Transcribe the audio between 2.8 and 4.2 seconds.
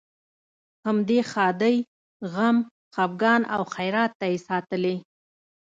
خپګان او خیرات